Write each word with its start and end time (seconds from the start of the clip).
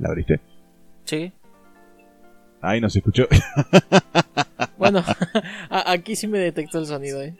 ¿La 0.00 0.08
abriste? 0.08 0.40
Sí. 1.04 1.32
Ahí 2.60 2.80
no 2.80 2.90
se 2.90 2.98
escuchó. 2.98 3.26
Bueno, 4.80 5.02
aquí 5.70 6.16
sí 6.16 6.26
me 6.26 6.38
detectó 6.38 6.78
el 6.78 6.86
sonido, 6.86 7.22
¿eh? 7.22 7.36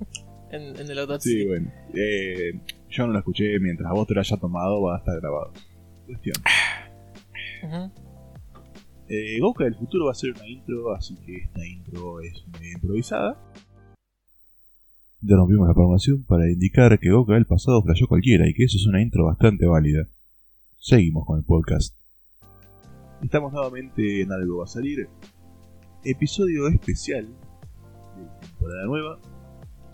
en, 0.52 0.76
en 0.78 0.90
el 0.90 0.98
Audacity. 0.98 1.40
Sí, 1.40 1.46
bueno. 1.46 1.72
Eh, 1.94 2.60
yo 2.90 3.06
no 3.06 3.14
lo 3.14 3.18
escuché. 3.18 3.58
Mientras 3.60 3.90
vos 3.92 4.06
te 4.06 4.12
lo 4.12 4.20
haya 4.20 4.36
tomado, 4.36 4.82
va 4.82 4.96
a 4.96 4.98
estar 4.98 5.18
grabado. 5.18 5.52
Cuestión. 6.04 6.36
Ujú. 7.64 7.90
Eh, 9.08 9.40
del 9.58 9.74
futuro 9.74 10.04
va 10.06 10.12
a 10.12 10.14
ser 10.14 10.32
una 10.32 10.46
intro, 10.46 10.94
así 10.94 11.16
que 11.24 11.38
esta 11.38 11.66
intro 11.66 12.20
es 12.20 12.44
medio 12.52 12.72
improvisada. 12.74 13.38
Interrumpimos 15.22 15.68
la 15.68 15.74
programación 15.74 16.24
para 16.24 16.50
indicar 16.50 16.98
que 16.98 17.10
Goka 17.10 17.34
del 17.34 17.46
pasado 17.46 17.82
flasheó 17.82 18.06
cualquiera 18.06 18.46
y 18.46 18.52
que 18.52 18.64
eso 18.64 18.76
es 18.76 18.86
una 18.86 19.00
intro 19.00 19.24
bastante 19.24 19.64
válida. 19.64 20.08
Seguimos 20.76 21.24
con 21.26 21.38
el 21.38 21.44
podcast. 21.44 22.01
Estamos 23.22 23.52
nuevamente 23.52 24.22
en 24.22 24.32
Algo 24.32 24.58
va 24.58 24.64
a 24.64 24.66
salir. 24.66 25.08
Episodio 26.04 26.66
especial 26.66 27.26
de 28.16 28.24
temporada 28.40 28.84
nueva. 28.84 29.18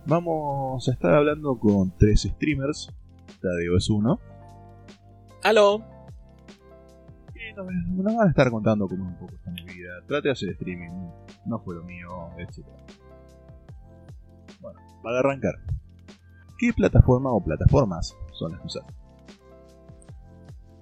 Vamos 0.06 0.88
a 0.88 0.92
estar 0.92 1.14
hablando 1.14 1.58
con 1.58 1.94
tres 1.98 2.22
streamers. 2.22 2.90
Tadeo 3.42 3.76
es 3.76 3.90
uno. 3.90 4.18
¡Aló! 5.44 5.84
Y 7.34 7.54
nos, 7.54 7.66
nos 7.88 8.14
van 8.16 8.26
a 8.26 8.30
estar 8.30 8.50
contando 8.50 8.88
cómo 8.88 9.04
es 9.04 9.10
un 9.10 9.18
poco 9.18 9.34
esta 9.34 9.50
mi 9.50 9.62
vida. 9.62 9.90
Trate 10.06 10.28
de 10.28 10.32
hacer 10.32 10.48
streaming, 10.50 11.10
no 11.44 11.60
fue 11.60 11.76
lo 11.76 11.84
mío, 11.84 12.30
etc. 12.38 12.66
Bueno, 14.60 14.80
para 15.02 15.18
arrancar. 15.18 15.54
¿Qué 16.56 16.72
plataforma 16.72 17.30
o 17.30 17.44
plataformas 17.44 18.16
son 18.32 18.52
las 18.52 18.60
que 18.62 18.66
usas? 18.66 18.84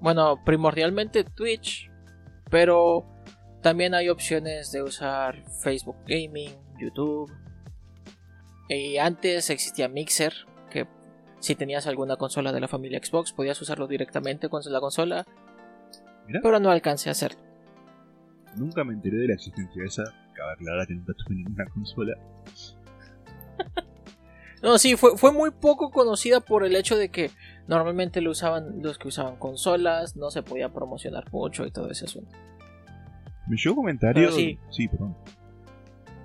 Bueno, 0.01 0.43
primordialmente 0.45 1.25
Twitch, 1.25 1.91
pero 2.51 3.07
también 3.63 3.95
hay 3.95 4.09
opciones 4.09 4.71
de 4.73 4.83
usar 4.83 5.43
Facebook 5.63 5.97
Gaming, 6.07 6.53
YouTube. 6.79 7.33
Y 8.69 8.99
antes 8.99 9.51
existía 9.51 9.89
Mixer, 9.89 10.33
que 10.71 10.87
si 11.41 11.55
tenías 11.55 11.87
alguna 11.87 12.17
consola 12.17 12.53
de 12.53 12.61
la 12.61 12.69
familia 12.69 13.01
Xbox 13.03 13.33
podías 13.33 13.61
usarlo 13.61 13.87
directamente 13.87 14.49
con 14.49 14.63
la 14.67 14.81
consola, 14.81 15.27
Mira, 16.27 16.41
pero 16.43 16.59
no 16.59 16.71
alcancé 16.71 17.09
a 17.09 17.13
hacerlo. 17.13 17.39
nunca 18.57 18.83
me 18.85 18.93
enteré 18.95 19.19
de 19.19 19.29
la 19.29 19.35
existencia 19.35 19.83
de 19.83 19.89
esa. 19.89 20.05
Cabe 20.35 20.53
aclarar 20.53 20.87
que 20.87 20.95
nunca 20.95 21.13
tuve 21.15 21.37
ninguna 21.37 21.65
consola. 21.67 22.13
No, 24.63 24.79
sí, 24.79 24.97
fue, 24.97 25.17
fue 25.17 25.33
muy 25.33 25.51
poco 25.51 25.91
conocida 25.91 26.41
por 26.41 26.65
el 26.65 26.77
hecho 26.77 26.97
de 26.97 27.11
que 27.11 27.31
normalmente 27.69 28.21
lo 28.21 28.31
usaban 28.31 28.83
los 28.83 28.99
que 28.99 29.09
usaban 29.09 29.37
consolas, 29.37 30.17
no 30.17 30.31
se 30.31 30.43
podía 30.43 30.73
promocionar 30.73 31.31
mucho 31.31 31.67
y 31.67 31.71
todo 31.71 31.91
ese 31.91 32.07
asunto. 32.07 32.35
Me 33.47 33.57
llegó 33.57 33.77
comentario. 33.77 34.23
Pero 34.23 34.33
sí. 34.33 34.59
sí, 34.71 34.89
perdón. 34.89 35.17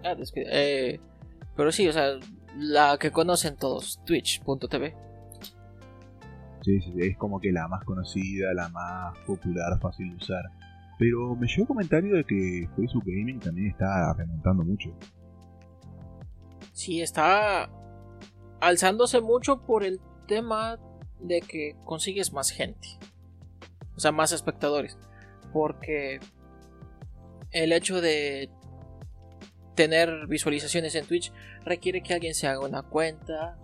Ah, 0.04 0.16
eh, 0.36 1.00
pero 1.56 1.72
sí, 1.72 1.88
o 1.88 1.94
sea, 1.94 2.18
la 2.58 2.98
que 2.98 3.12
conocen 3.12 3.58
todos, 3.58 4.02
twitch.tv. 4.06 4.96
Sí, 6.64 6.80
sí, 6.80 6.94
es 6.98 7.18
como 7.18 7.40
que 7.40 7.52
la 7.52 7.68
más 7.68 7.84
conocida, 7.84 8.54
la 8.54 8.70
más 8.70 9.18
popular, 9.26 9.80
fácil 9.80 10.10
de 10.10 10.16
usar. 10.16 10.44
Pero 10.98 11.36
me 11.36 11.48
llegó 11.48 11.68
comentario 11.68 12.16
de 12.16 12.24
que 12.24 12.70
Facebook 12.76 13.04
Gaming 13.06 13.40
también 13.40 13.70
está 13.70 14.14
remontando 14.14 14.64
mucho. 14.64 14.96
Sí, 16.74 17.02
está 17.02 17.70
alzándose 18.62 19.20
mucho 19.22 19.62
por 19.66 19.84
el 19.84 20.00
tema 20.28 20.80
de 21.20 21.42
que 21.42 21.76
consigues 21.84 22.32
más 22.32 22.50
gente. 22.52 22.88
O 23.96 24.00
sea, 24.00 24.12
más 24.12 24.32
espectadores. 24.32 24.98
Porque 25.52 26.20
el 27.52 27.74
hecho 27.74 28.00
de 28.02 28.50
tener 29.76 30.28
visualizaciones 30.28 30.96
en 30.96 31.06
Twitch 31.06 31.32
requiere 31.66 32.02
que 32.02 32.14
alguien 32.14 32.34
se 32.36 32.48
haga 32.48 32.66
una 32.66 32.84
cuenta 32.84 33.58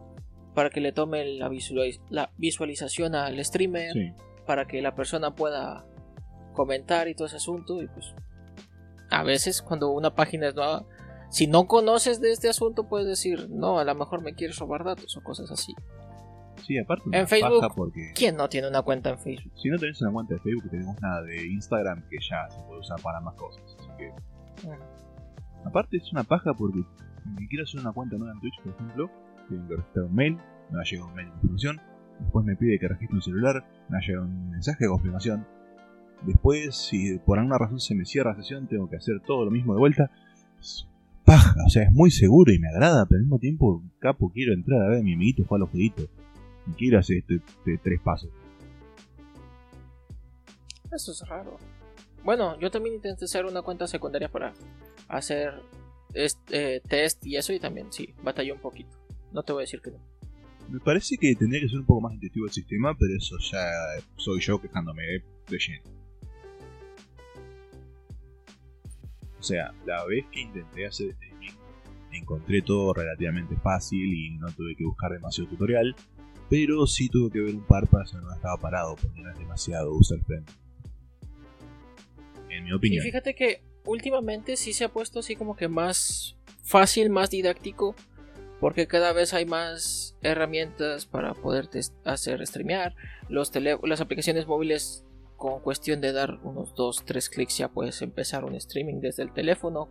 para 0.54 0.70
que 0.70 0.82
le 0.82 0.92
tome 0.92 1.24
la, 1.26 1.50
visualiz- 1.50 2.02
la 2.10 2.32
visualización 2.38 3.16
al 3.16 3.44
streamer, 3.46 3.94
Sí. 3.94 4.14
para 4.46 4.66
que 4.68 4.82
la 4.82 4.96
persona 4.96 5.36
pueda 5.36 5.86
comentar 6.54 7.08
y 7.08 7.14
todo 7.16 7.28
ese 7.28 7.36
asunto. 7.38 7.82
Y 7.82 7.88
pues, 7.88 8.14
a 9.12 9.24
veces 9.24 9.62
cuando 9.62 9.90
una 9.92 10.16
página 10.16 10.48
es 10.48 10.56
nueva, 10.56 10.86
si 11.30 11.48
no 11.48 11.68
conoces 11.68 12.22
de 12.22 12.32
este 12.32 12.50
asunto, 12.50 12.88
puedes 12.88 13.08
decir, 13.08 13.50
no, 13.50 13.80
a 13.80 13.84
lo 13.84 13.96
mejor 13.96 14.22
me 14.22 14.34
quieres 14.34 14.58
robar 14.58 14.84
datos 14.84 15.16
o 15.18 15.24
cosas 15.24 15.52
así. 15.52 15.74
Sí, 16.66 16.78
aparte 16.78 17.04
En 17.06 17.20
una 17.20 17.28
Facebook, 17.28 17.74
porque 17.76 18.12
¿Quién 18.16 18.36
no 18.36 18.50
tiene 18.50 18.68
una 18.68 18.82
cuenta 18.82 19.12
en 19.12 19.20
Facebook? 19.20 19.54
si 19.56 19.70
no 19.70 19.78
tenés 19.78 20.02
una 20.02 20.12
cuenta 20.12 20.34
de 20.34 20.40
Facebook 20.40 20.70
tenemos 20.72 21.00
nada 21.02 21.22
de 21.22 21.46
Instagram 21.46 22.04
que 22.10 22.18
ya 22.20 22.50
se 22.50 22.60
puede 22.62 22.80
usar 22.80 23.00
para 23.02 23.22
más 23.22 23.36
cosas. 23.36 23.64
Así 23.80 23.90
que 23.98 24.12
aparte 25.64 25.98
es 25.98 26.12
una 26.12 26.24
paja 26.24 26.54
porque 26.54 26.80
si 27.38 27.48
quiero 27.48 27.64
hacer 27.64 27.80
una 27.82 27.92
cuenta 27.92 28.18
nueva 28.18 28.34
en 28.34 28.40
Twitch, 28.40 28.62
por 28.64 28.74
ejemplo, 28.74 29.12
tengo 29.50 29.68
que 29.68 29.76
registrar 29.76 30.06
un 30.06 30.16
mail, 30.16 30.38
me 30.70 30.78
va 30.78 30.82
a 30.82 30.84
llegar 30.84 31.08
un 31.08 31.14
mail 31.14 31.28
de 31.28 31.32
confirmación, 31.34 31.82
después 32.20 32.46
me 32.46 32.56
pide 32.56 32.80
que 32.80 32.88
registre 32.88 33.16
un 33.16 33.22
celular, 33.22 33.66
me 33.90 33.94
va 33.94 33.98
a 34.00 34.08
llegar 34.08 34.22
un 34.24 34.50
mensaje 34.50 34.84
de 34.84 34.90
confirmación. 34.90 35.48
Después, 36.24 36.76
si 36.76 37.20
por 37.20 37.38
alguna 37.38 37.58
razón 37.60 37.80
se 37.80 37.94
me 37.94 38.04
cierra 38.06 38.32
la 38.32 38.38
sesión, 38.38 38.68
tengo 38.68 38.90
que 38.90 38.96
hacer 38.96 39.22
todo 39.22 39.46
lo 39.46 39.52
mismo 39.52 39.74
de 39.74 39.80
vuelta. 39.80 40.10
Es 40.60 40.88
paja, 41.28 41.54
o 41.66 41.70
sea, 41.70 41.84
es 41.84 41.92
muy 41.92 42.10
seguro 42.10 42.54
y 42.54 42.58
me 42.58 42.70
agrada, 42.70 43.06
pero 43.06 43.18
al 43.18 43.24
mismo 43.24 43.38
tiempo, 43.38 43.84
capo, 44.00 44.32
quiero 44.32 44.54
entrar 44.54 44.82
a 44.82 44.88
ver 44.88 45.00
a 45.00 45.04
mi 45.04 45.14
amiguito 45.14 45.44
jugar 45.44 45.60
a 45.60 45.64
los 45.66 45.70
jueguitos. 45.70 46.08
Y 46.68 46.72
quiero 46.72 47.00
hacer 47.00 47.18
este, 47.18 47.36
este 47.36 47.78
tres 47.84 48.00
pasos. 48.00 48.30
Eso 50.90 51.12
es 51.12 51.28
raro. 51.28 51.58
Bueno, 52.24 52.58
yo 52.60 52.72
también 52.72 52.96
intenté 52.96 53.26
hacer 53.26 53.46
una 53.46 53.62
cuenta 53.62 53.88
secundaria 53.88 54.30
para 54.30 54.54
hacer 55.10 55.62
este, 56.14 56.80
test 56.80 57.26
y 57.26 57.36
eso 57.36 57.52
y 57.52 57.60
también 57.60 57.92
sí, 57.92 58.14
batallé 58.24 58.54
un 58.54 58.62
poquito. 58.62 58.96
No 59.34 59.44
te 59.44 59.52
voy 59.52 59.62
a 59.62 59.66
decir 59.66 59.82
que 59.82 59.92
no. 59.92 59.98
Me 60.70 60.80
parece 60.80 61.18
que 61.18 61.36
tendría 61.36 61.62
que 61.62 61.68
ser 61.68 61.80
un 61.80 61.86
poco 61.86 62.02
más 62.02 62.14
intuitivo 62.14 62.46
el 62.46 62.54
sistema, 62.54 62.96
pero 62.98 63.14
eso 63.18 63.36
ya 63.52 63.68
soy 64.16 64.40
yo 64.40 64.62
quejándome 64.62 65.04
de 65.04 65.58
lleno. 65.58 65.97
O 69.40 69.44
sea, 69.44 69.74
la 69.86 70.04
vez 70.06 70.26
que 70.32 70.42
intenté 70.42 70.86
hacer 70.86 71.10
streaming, 71.12 71.52
encontré 72.12 72.62
todo 72.62 72.94
relativamente 72.94 73.56
fácil 73.58 74.14
y 74.14 74.32
no 74.38 74.48
tuve 74.52 74.76
que 74.76 74.84
buscar 74.86 75.12
demasiado 75.12 75.50
tutorial, 75.50 75.96
pero 76.50 76.88
sí 76.88 77.10
tuve 77.10 77.32
que 77.32 77.40
ver 77.42 77.56
un 77.56 77.66
par 77.66 77.88
para 77.88 78.06
saber 78.06 78.24
dónde 78.24 78.38
estaba 78.38 78.58
parado, 78.58 78.96
porque 78.96 79.22
no 79.22 79.30
es 79.32 79.38
demasiado 79.38 79.94
user 79.94 80.20
friendly. 80.24 80.54
En 82.50 82.64
mi 82.64 82.70
Y 82.70 82.74
opinión. 82.74 83.04
fíjate 83.04 83.36
que 83.36 83.62
últimamente 83.86 84.58
sí 84.58 84.74
se 84.74 84.86
ha 84.86 84.90
puesto 84.90 85.20
así 85.20 85.36
como 85.36 85.56
que 85.56 85.68
más 85.68 86.38
fácil, 86.64 87.10
más 87.10 87.30
didáctico, 87.30 87.96
porque 88.60 88.88
cada 88.88 89.14
vez 89.14 89.34
hay 89.34 89.46
más 89.46 90.16
herramientas 90.22 91.06
para 91.06 91.34
poder 91.34 91.70
hacer 92.06 92.46
streamear. 92.48 92.96
Los 93.30 93.52
tele 93.52 93.78
las 93.84 94.02
aplicaciones 94.02 94.48
móviles 94.48 95.06
con 95.38 95.62
cuestión 95.62 96.02
de 96.02 96.12
dar 96.12 96.40
unos 96.44 96.74
2-3 96.76 97.30
clics 97.30 97.58
ya 97.60 97.70
puedes 97.70 98.02
empezar 98.02 98.44
un 98.44 98.56
streaming 98.56 99.00
desde 99.00 99.24
el 99.24 99.32
teléfono. 99.34 99.90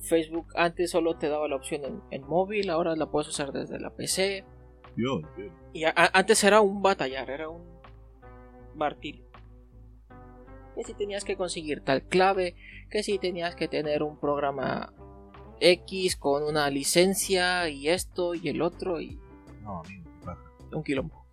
Facebook 0.00 0.48
antes 0.56 0.90
solo 0.90 1.16
te 1.16 1.28
daba 1.28 1.48
la 1.48 1.56
opción 1.56 1.84
en, 1.84 2.02
en 2.10 2.22
móvil, 2.26 2.68
ahora 2.70 2.94
la 2.96 3.06
puedes 3.10 3.28
usar 3.28 3.52
desde 3.52 3.78
la 3.78 3.90
PC. 3.90 4.44
Viola, 4.96 5.28
viola. 5.36 5.52
Y 5.72 5.84
a- 5.84 5.94
antes 6.12 6.42
era 6.44 6.60
un 6.60 6.82
batallar, 6.82 7.30
era 7.30 7.48
un 7.48 7.62
martirio. 8.74 9.24
Que 10.74 10.84
si 10.84 10.94
tenías 10.94 11.24
que 11.24 11.36
conseguir 11.36 11.80
tal 11.82 12.02
clave, 12.02 12.54
que 12.90 13.02
si 13.02 13.18
tenías 13.18 13.54
que 13.56 13.68
tener 13.68 14.02
un 14.02 14.18
programa 14.18 14.92
X 15.60 16.16
con 16.16 16.42
una 16.42 16.68
licencia 16.68 17.68
y 17.68 17.88
esto 17.88 18.34
y 18.34 18.48
el 18.48 18.60
otro 18.60 19.00
y 19.00 19.18
No, 19.62 19.80
amigo, 19.80 20.04
un 20.72 20.82
quilombo. 20.82 21.23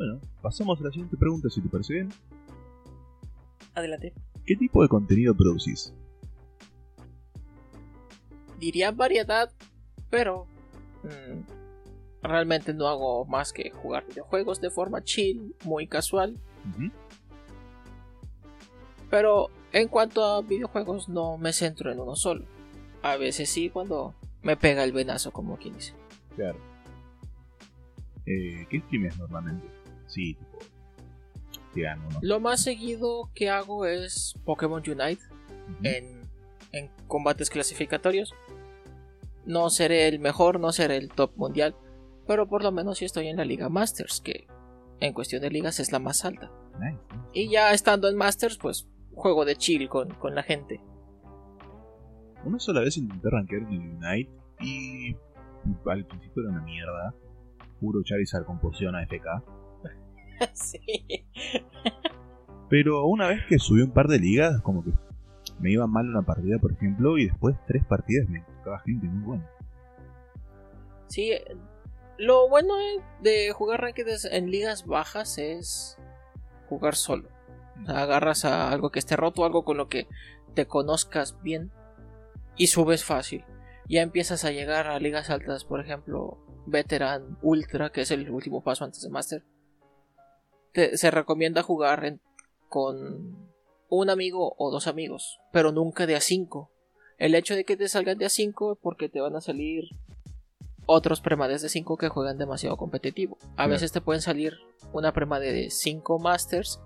Bueno, 0.00 0.18
pasamos 0.40 0.80
a 0.80 0.84
la 0.84 0.90
siguiente 0.90 1.18
pregunta 1.18 1.50
si 1.50 1.60
te 1.60 1.68
parece 1.68 1.92
bien. 1.92 2.08
Adelante. 3.74 4.14
¿Qué 4.46 4.56
tipo 4.56 4.80
de 4.80 4.88
contenido 4.88 5.34
producís? 5.34 5.92
Diría 8.58 8.92
variedad, 8.92 9.52
pero 10.08 10.46
mm, 11.02 12.26
realmente 12.26 12.72
no 12.72 12.86
hago 12.86 13.26
más 13.26 13.52
que 13.52 13.68
jugar 13.72 14.06
videojuegos 14.06 14.62
de 14.62 14.70
forma 14.70 15.04
chill, 15.04 15.54
muy 15.66 15.86
casual. 15.86 16.40
Pero 19.10 19.50
en 19.70 19.88
cuanto 19.88 20.24
a 20.24 20.40
videojuegos 20.40 21.10
no 21.10 21.36
me 21.36 21.52
centro 21.52 21.92
en 21.92 22.00
uno 22.00 22.16
solo. 22.16 22.46
A 23.02 23.18
veces 23.18 23.50
sí 23.50 23.68
cuando 23.68 24.14
me 24.40 24.56
pega 24.56 24.82
el 24.82 24.92
venazo 24.92 25.30
como 25.30 25.58
quien 25.58 25.74
dice. 25.74 25.92
Claro. 26.36 26.56
Eh, 28.24 28.66
¿Qué 28.70 28.80
streames 28.80 29.18
normalmente? 29.18 29.79
Sí, 30.10 30.34
tipo. 30.34 30.58
Lo 32.20 32.40
más 32.40 32.62
seguido 32.62 33.30
que 33.34 33.48
hago 33.48 33.86
es 33.86 34.34
Pokémon 34.44 34.82
Unite 34.86 35.22
en, 35.82 36.28
en 36.72 36.90
combates 37.06 37.48
clasificatorios. 37.48 38.34
No 39.46 39.70
seré 39.70 40.08
el 40.08 40.18
mejor, 40.18 40.58
no 40.60 40.72
seré 40.72 40.96
el 40.96 41.08
top 41.10 41.32
mundial, 41.36 41.76
pero 42.26 42.48
por 42.48 42.62
lo 42.62 42.72
menos 42.72 42.98
sí 42.98 43.04
estoy 43.04 43.28
en 43.28 43.36
la 43.36 43.44
Liga 43.44 43.68
Masters, 43.68 44.20
que 44.20 44.46
en 45.00 45.14
cuestión 45.14 45.42
de 45.42 45.50
ligas 45.50 45.80
es 45.80 45.92
la 45.92 45.98
más 45.98 46.24
alta. 46.24 46.50
Y 47.32 47.50
ya 47.50 47.72
estando 47.72 48.08
en 48.08 48.16
Masters, 48.16 48.58
pues 48.58 48.88
juego 49.14 49.44
de 49.44 49.56
chill 49.56 49.88
con, 49.88 50.10
con 50.14 50.34
la 50.34 50.42
gente. 50.42 50.80
Una 52.44 52.58
sola 52.58 52.80
vez 52.80 52.96
intenté 52.96 53.28
rankear 53.30 53.62
en 53.62 53.72
el 53.72 53.80
Unite 53.80 54.30
y 54.60 55.14
al 55.86 56.06
principio 56.06 56.42
era 56.42 56.52
una 56.52 56.62
mierda. 56.62 57.14
Puro 57.80 58.02
Charizard 58.02 58.44
con 58.44 58.60
poción 58.60 58.94
AFK. 58.94 59.42
sí. 60.54 61.26
Pero 62.68 63.04
una 63.06 63.28
vez 63.28 63.40
que 63.48 63.58
subí 63.58 63.82
un 63.82 63.92
par 63.92 64.08
de 64.08 64.18
ligas, 64.18 64.60
como 64.62 64.84
que 64.84 64.92
me 65.58 65.70
iba 65.72 65.86
mal 65.86 66.08
una 66.08 66.22
partida, 66.22 66.58
por 66.58 66.72
ejemplo, 66.72 67.18
y 67.18 67.26
después 67.26 67.56
tres 67.66 67.84
partidas 67.84 68.28
me 68.28 68.40
tocaba 68.40 68.78
gente 68.80 69.06
muy 69.06 69.24
buena. 69.24 69.50
Sí, 71.08 71.32
lo 72.18 72.48
bueno 72.48 72.74
de 73.20 73.50
jugar 73.52 73.80
ranked 73.80 74.06
en 74.30 74.50
ligas 74.50 74.86
bajas 74.86 75.38
es 75.38 75.98
jugar 76.68 76.94
solo. 76.94 77.28
agarras 77.86 78.44
a 78.44 78.70
algo 78.70 78.90
que 78.90 78.98
esté 78.98 79.16
roto, 79.16 79.44
algo 79.44 79.64
con 79.64 79.76
lo 79.76 79.88
que 79.88 80.06
te 80.54 80.66
conozcas 80.66 81.42
bien 81.42 81.72
y 82.56 82.68
subes 82.68 83.04
fácil. 83.04 83.44
Ya 83.88 84.02
empiezas 84.02 84.44
a 84.44 84.52
llegar 84.52 84.86
a 84.86 85.00
ligas 85.00 85.30
altas, 85.30 85.64
por 85.64 85.80
ejemplo, 85.80 86.38
Veteran 86.66 87.38
Ultra, 87.42 87.90
que 87.90 88.02
es 88.02 88.10
el 88.10 88.30
último 88.30 88.62
paso 88.62 88.84
antes 88.84 89.02
de 89.02 89.10
Master. 89.10 89.44
Se 90.72 91.10
recomienda 91.10 91.62
jugar 91.62 92.18
con 92.68 93.50
un 93.88 94.10
amigo 94.10 94.54
o 94.56 94.70
dos 94.70 94.86
amigos, 94.86 95.40
pero 95.52 95.72
nunca 95.72 96.06
de 96.06 96.16
a 96.16 96.20
5. 96.20 96.70
El 97.18 97.34
hecho 97.34 97.54
de 97.54 97.64
que 97.64 97.76
te 97.76 97.88
salgan 97.88 98.18
de 98.18 98.26
a 98.26 98.30
5 98.30 98.78
porque 98.80 99.08
te 99.08 99.20
van 99.20 99.36
a 99.36 99.40
salir 99.40 99.84
otros 100.86 101.20
premades 101.20 101.62
de 101.62 101.68
5 101.68 101.96
que 101.96 102.08
juegan 102.08 102.38
demasiado 102.38 102.76
competitivo. 102.76 103.38
A 103.56 103.66
veces 103.66 103.92
te 103.92 104.00
pueden 104.00 104.22
salir 104.22 104.54
una 104.92 105.12
premade 105.12 105.52
de 105.52 105.70
5 105.70 106.18
Masters 106.18 106.80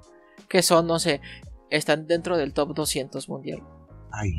que 0.48 0.62
son, 0.62 0.86
no 0.86 0.98
sé, 0.98 1.20
están 1.70 2.06
dentro 2.06 2.36
del 2.36 2.52
top 2.52 2.74
200 2.74 3.28
mundial. 3.28 3.62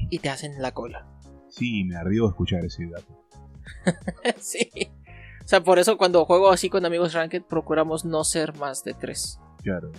Y 0.09 0.19
te 0.19 0.29
hacen 0.29 0.61
la 0.61 0.71
cola. 0.73 1.07
Sí, 1.49 1.83
me 1.83 1.95
ardió 1.95 2.27
escuchar 2.27 2.63
ese 2.65 2.85
dato. 2.85 3.25
sí. 4.39 4.69
O 5.45 5.47
sea, 5.47 5.63
por 5.63 5.77
eso 5.77 5.95
cuando 5.95 6.25
juego 6.25 6.49
así 6.49 6.71
con 6.71 6.85
amigos 6.87 7.13
Ranked 7.13 7.43
procuramos 7.43 8.03
no 8.03 8.23
ser 8.23 8.57
más 8.57 8.83
de 8.83 8.95
3. 8.95 9.39
Claro. 9.61 9.91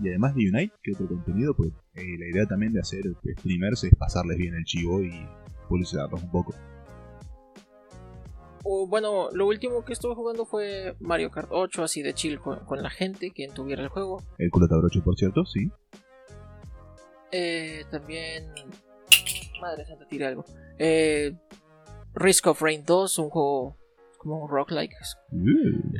Y 0.00 0.08
además 0.08 0.34
de 0.34 0.50
Unite, 0.50 0.74
¿qué 0.82 0.92
otro 0.92 1.06
contenido? 1.06 1.54
Pues 1.54 1.70
eh, 1.94 2.18
la 2.18 2.26
idea 2.26 2.46
también 2.46 2.72
de 2.72 2.80
hacer 2.80 3.02
streamers 3.38 3.84
es 3.84 3.94
pasarles 3.94 4.36
bien 4.36 4.54
el 4.54 4.64
chivo 4.64 5.00
y 5.04 5.12
publicitarlos 5.68 6.20
un 6.24 6.30
poco. 6.32 6.54
bueno, 8.88 9.30
lo 9.30 9.46
último 9.46 9.84
que 9.84 9.92
estuve 9.92 10.16
jugando 10.16 10.44
fue 10.44 10.96
Mario 10.98 11.30
Kart 11.30 11.50
8, 11.52 11.84
así 11.84 12.02
de 12.02 12.14
chill 12.14 12.40
con, 12.40 12.82
la 12.82 12.90
gente, 12.90 13.30
quien 13.30 13.54
tuviera 13.54 13.82
el 13.82 13.90
juego. 13.90 14.24
El 14.38 14.50
Culotador 14.50 14.86
8, 14.86 15.04
por 15.04 15.14
cierto, 15.14 15.44
sí. 15.46 15.70
Eh, 17.30 17.84
también. 17.92 18.52
Madre 19.60 19.86
santa, 19.86 20.04
tiré 20.08 20.26
algo. 20.26 20.44
Eh, 20.78 21.32
Risk 22.14 22.46
of 22.46 22.60
Rain 22.60 22.84
2, 22.84 23.18
un 23.18 23.30
juego 23.30 23.76
como 24.18 24.46
rock-like. 24.46 24.94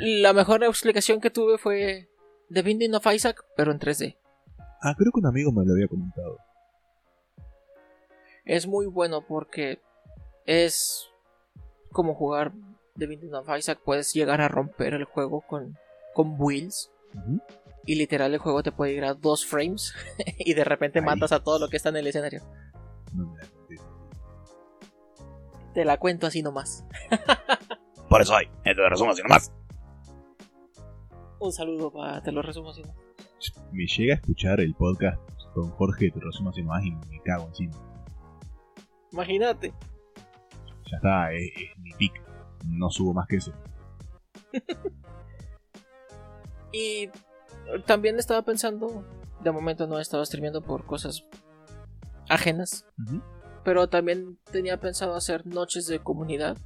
La 0.00 0.32
mejor 0.32 0.62
explicación 0.64 1.20
que 1.20 1.30
tuve 1.30 1.58
fue 1.58 2.08
The 2.52 2.62
Binding 2.62 2.94
of 2.94 3.06
Isaac, 3.06 3.44
pero 3.56 3.72
en 3.72 3.78
3D. 3.78 4.16
Ah, 4.82 4.94
creo 4.96 5.12
que 5.12 5.20
un 5.20 5.26
amigo 5.26 5.52
me 5.52 5.64
lo 5.64 5.72
había 5.72 5.88
comentado. 5.88 6.38
Es 8.44 8.66
muy 8.66 8.86
bueno 8.86 9.24
porque 9.26 9.80
es 10.46 11.08
como 11.92 12.14
jugar 12.14 12.52
The 12.98 13.06
Binding 13.06 13.34
of 13.34 13.48
Isaac. 13.56 13.80
Puedes 13.84 14.12
llegar 14.12 14.40
a 14.40 14.48
romper 14.48 14.94
el 14.94 15.04
juego 15.04 15.42
con, 15.42 15.78
con 16.14 16.36
wheels. 16.38 16.90
Y 17.86 17.94
literal 17.94 18.32
el 18.32 18.38
juego 18.38 18.62
te 18.62 18.72
puede 18.72 18.92
ir 18.92 19.04
a 19.04 19.14
dos 19.14 19.46
frames 19.46 19.94
y 20.38 20.54
de 20.54 20.64
repente 20.64 21.00
matas 21.00 21.32
a 21.32 21.42
todo 21.42 21.58
lo 21.58 21.68
que 21.68 21.76
está 21.76 21.88
en 21.88 21.96
el 21.96 22.06
escenario. 22.06 22.42
No 23.14 23.34
Te 25.74 25.84
la 25.84 25.98
cuento 25.98 26.26
así 26.26 26.42
nomás. 26.42 26.84
Por 28.08 28.22
eso 28.22 28.34
hay, 28.34 28.46
te 28.64 28.74
lo 28.74 28.88
resumo 28.88 29.12
así 29.12 29.22
nomás. 29.22 29.52
Un 31.38 31.52
saludo 31.52 31.90
para 31.90 32.22
Te 32.22 32.32
lo 32.32 32.42
resumo 32.42 32.68
así 32.70 32.82
Me 33.72 33.86
llega 33.86 34.12
a 34.12 34.16
escuchar 34.16 34.60
el 34.60 34.74
podcast 34.74 35.18
con 35.54 35.70
Jorge 35.70 36.10
Te 36.10 36.20
lo 36.20 36.26
resumo 36.26 36.50
así 36.50 36.60
nomás 36.60 36.84
y 36.84 36.90
me 36.90 37.20
cago 37.24 37.46
encima. 37.46 37.74
Imagínate. 39.12 39.72
Ya 40.90 40.96
está, 40.96 41.32
es, 41.32 41.50
mi 41.78 41.92
pick. 41.92 42.20
No 42.66 42.90
subo 42.90 43.14
más 43.14 43.26
que 43.26 43.36
eso. 43.36 43.52
y 46.72 47.08
también 47.86 48.18
estaba 48.18 48.42
pensando, 48.42 49.04
de 49.42 49.50
momento 49.50 49.86
no 49.86 49.98
he 49.98 50.02
estado 50.02 50.24
streameando 50.24 50.62
por 50.62 50.84
cosas 50.84 51.24
ajenas, 52.28 52.86
pero 53.64 53.88
también 53.88 54.38
tenía 54.50 54.78
pensado 54.78 55.14
hacer 55.14 55.46
noches 55.46 55.86
de 55.86 56.00
comunidad, 56.00 56.56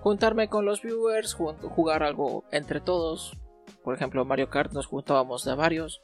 juntarme 0.00 0.48
con 0.48 0.64
los 0.64 0.82
viewers, 0.82 1.34
jugar 1.34 2.02
algo 2.02 2.44
entre 2.50 2.80
todos, 2.80 3.36
por 3.88 3.94
ejemplo, 3.94 4.24
Mario 4.24 4.50
Kart 4.50 4.72
nos 4.72 4.86
juntábamos 4.86 5.44
de 5.44 5.54
varios. 5.54 6.02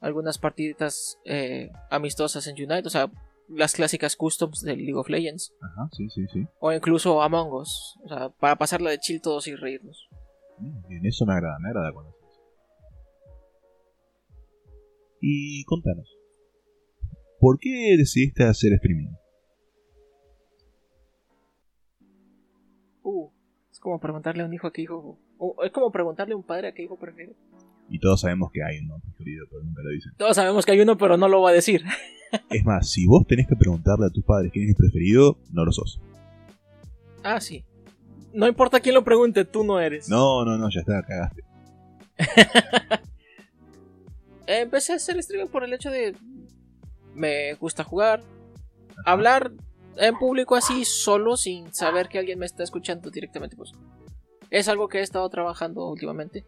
Algunas 0.00 0.38
partiditas 0.38 1.18
eh, 1.24 1.70
amistosas 1.90 2.46
en 2.48 2.54
Unite, 2.54 2.86
o 2.86 2.90
sea, 2.90 3.10
las 3.48 3.74
clásicas 3.74 4.16
customs 4.16 4.60
de 4.62 4.76
League 4.76 4.96
of 4.96 5.08
Legends. 5.08 5.54
Ajá, 5.60 5.88
sí, 5.92 6.08
sí, 6.10 6.26
sí. 6.32 6.46
O 6.58 6.72
incluso 6.72 7.22
Among 7.22 7.52
Us, 7.52 7.96
o 8.04 8.08
sea, 8.08 8.28
para 8.30 8.56
pasarla 8.56 8.90
de 8.90 8.98
chill 8.98 9.22
todos 9.22 9.46
y 9.46 9.54
reírnos. 9.54 10.08
Bien, 10.58 11.06
eso 11.06 11.24
me 11.26 11.34
agrada, 11.34 11.58
me 11.60 11.68
agrada 11.68 11.92
cuando 11.92 12.12
Y 15.20 15.64
contanos, 15.64 16.08
¿por 17.38 17.58
qué 17.58 17.94
decidiste 17.96 18.44
hacer 18.44 18.72
streaming? 18.72 19.12
Como 23.86 24.00
preguntarle 24.00 24.42
a 24.42 24.46
un 24.46 24.52
hijo 24.52 24.66
a 24.66 24.72
qué 24.72 24.82
hijo 24.82 25.16
es 25.62 25.70
como 25.70 25.92
preguntarle 25.92 26.34
a 26.34 26.36
un 26.36 26.42
padre 26.42 26.66
a 26.66 26.72
qué 26.72 26.82
hijo 26.82 26.98
prefiere. 26.98 27.36
Y 27.88 28.00
todos 28.00 28.20
sabemos 28.20 28.50
que 28.50 28.64
hay 28.64 28.80
uno 28.80 28.98
preferido, 28.98 29.46
pero 29.48 29.62
nunca 29.62 29.80
lo 29.80 29.90
dicen. 29.90 30.12
Todos 30.16 30.34
sabemos 30.34 30.66
que 30.66 30.72
hay 30.72 30.80
uno, 30.80 30.98
pero 30.98 31.16
no 31.16 31.28
lo 31.28 31.40
va 31.40 31.50
a 31.50 31.52
decir. 31.52 31.84
es 32.50 32.64
más, 32.64 32.90
si 32.90 33.06
vos 33.06 33.24
tenés 33.28 33.46
que 33.46 33.54
preguntarle 33.54 34.06
a 34.06 34.10
tus 34.10 34.24
padres 34.24 34.50
quién 34.50 34.64
es 34.64 34.70
el 34.70 34.74
preferido, 34.74 35.38
no 35.52 35.64
lo 35.64 35.70
sos. 35.70 36.00
Ah, 37.22 37.40
sí. 37.40 37.64
No 38.32 38.48
importa 38.48 38.80
quién 38.80 38.96
lo 38.96 39.04
pregunte, 39.04 39.44
tú 39.44 39.62
no 39.62 39.78
eres. 39.78 40.08
No, 40.08 40.44
no, 40.44 40.58
no, 40.58 40.68
ya 40.68 40.80
está, 40.80 41.00
cagaste. 41.04 41.44
Empecé 44.48 44.94
a 44.94 44.96
hacer 44.96 45.16
streaming 45.18 45.46
por 45.46 45.62
el 45.62 45.72
hecho 45.72 45.92
de. 45.92 46.16
Me 47.14 47.54
gusta 47.54 47.84
jugar. 47.84 48.24
Hablar 49.04 49.52
en 49.96 50.18
público 50.18 50.56
así, 50.56 50.84
solo, 50.84 51.36
sin 51.36 51.72
saber 51.72 52.08
que 52.08 52.18
alguien 52.18 52.38
me 52.38 52.46
está 52.46 52.62
escuchando 52.62 53.10
directamente, 53.10 53.56
pues 53.56 53.72
es 54.50 54.68
algo 54.68 54.88
que 54.88 54.98
he 54.98 55.02
estado 55.02 55.28
trabajando 55.28 55.88
últimamente. 55.88 56.44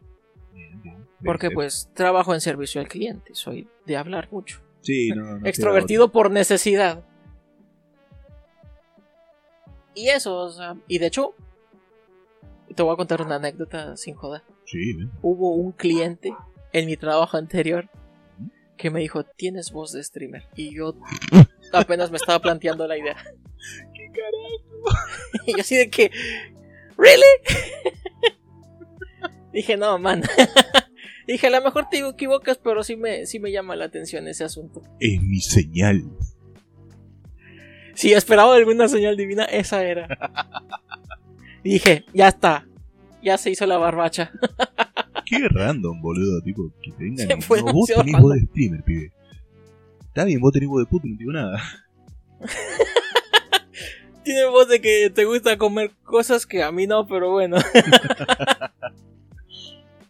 Porque 1.25 1.51
pues 1.51 1.91
trabajo 1.95 2.33
en 2.33 2.41
servicio 2.41 2.81
al 2.81 2.89
cliente, 2.89 3.35
soy 3.35 3.69
de 3.87 3.97
hablar 3.97 4.29
mucho. 4.31 4.61
Sí, 4.83 5.11
no, 5.11 5.45
Extrovertido 5.45 6.13
por 6.13 6.31
necesidad. 6.31 7.05
Y 9.95 10.09
eso, 10.11 10.37
o 10.37 10.51
sea, 10.51 10.77
y 10.87 10.99
de 10.99 11.07
hecho, 11.07 11.35
te 12.75 12.83
voy 12.83 12.93
a 12.93 12.97
contar 12.97 13.21
una 13.21 13.37
anécdota 13.37 13.97
sin 13.97 14.15
joda. 14.15 14.45
Sí, 14.65 14.97
Hubo 15.23 15.55
un 15.55 15.73
cliente 15.73 16.33
en 16.73 16.87
mi 16.87 16.97
trabajo 16.97 17.37
anterior 17.37 17.89
que 18.77 18.91
me 18.91 19.01
dijo, 19.01 19.25
tienes 19.25 19.73
voz 19.73 19.93
de 19.93 20.05
streamer. 20.05 20.45
Y 20.55 20.75
yo 20.75 20.95
apenas 21.73 22.11
me 22.11 22.17
estaba 22.17 22.41
planteando 22.41 22.87
la 22.87 22.99
idea. 22.99 23.17
¿Qué 23.95 24.11
carajo? 24.13 24.99
y 25.47 25.53
yo 25.53 25.61
así 25.61 25.77
de 25.77 25.91
que, 25.91 26.11
¿Really? 26.99 27.23
Dije, 29.53 29.77
no, 29.77 29.99
man. 29.99 30.23
Dije, 31.27 31.47
a 31.47 31.51
lo 31.51 31.63
mejor 31.63 31.89
te 31.89 31.99
equivocas, 31.99 32.59
pero 32.59 32.83
sí 32.83 32.97
me, 32.97 33.27
sí 33.27 33.39
me 33.39 33.53
llama 33.53 33.77
la 33.77 33.87
atención 33.87 34.27
ese 34.29 34.45
asunto. 34.45 34.83
Es 35.01 35.23
mi 35.23 35.41
señal. 35.41 36.05
Si 37.95 38.13
esperaba 38.13 38.55
alguna 38.55 38.89
señal 38.89 39.17
divina, 39.17 39.45
esa 39.45 39.85
era. 39.85 40.09
Dije, 41.65 42.05
ya 42.13 42.29
está. 42.29 42.67
Ya 43.23 43.39
se 43.39 43.51
hizo 43.51 43.67
la 43.67 43.79
barbacha. 43.79 44.31
Qué 45.25 45.49
random, 45.49 46.01
boludo. 46.01 46.41
Tipo, 46.43 46.73
que 46.83 46.93
tengan. 46.93 47.29
No, 47.29 47.73
vos 47.73 47.89
tenés 47.89 48.21
voz 48.21 48.35
de 48.35 48.47
streamer, 48.47 48.85
pibe. 48.85 49.13
Está 50.09 50.25
bien, 50.25 50.41
vos 50.41 50.53
tenés 50.53 50.69
voz 50.69 50.81
de 50.81 50.87
puto, 50.87 51.07
no 51.07 51.17
digo 51.17 51.33
nada 51.33 51.63
tiene 54.29 54.45
voz 54.47 54.69
de 54.69 54.81
que 54.83 55.09
te 55.09 55.25
gusta 55.25 55.57
comer 55.57 55.91
cosas 56.05 56.45
que 56.45 56.63
a 56.63 56.71
mí 56.71 56.87
no, 56.87 57.07
pero 57.07 57.31
bueno. 57.33 57.57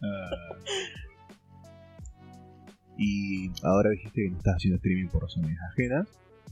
Ah. 0.01 0.55
y 2.97 3.51
ahora 3.63 3.89
dijiste 3.89 4.23
que 4.23 4.29
no 4.29 4.37
estás 4.37 4.55
haciendo 4.55 4.77
streaming 4.77 5.09
por 5.09 5.23
razones 5.23 5.57
ajenas, 5.71 6.07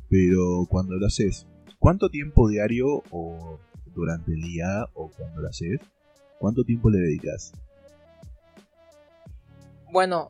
pero 0.10 0.66
cuando 0.70 0.98
lo 0.98 1.08
haces, 1.08 1.48
¿cuánto 1.80 2.10
tiempo 2.10 2.50
diario 2.50 3.04
o 3.10 3.58
durante 3.96 4.34
el 4.34 4.42
día 4.42 4.86
o 4.96 5.10
cuando 5.12 5.42
lo 5.42 5.48
haces, 5.48 5.80
cuánto 6.40 6.66
tiempo 6.66 6.90
le 6.90 7.00
dedicas? 7.00 7.54
Bueno, 9.94 10.28